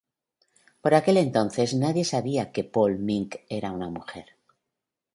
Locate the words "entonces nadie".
0.95-2.05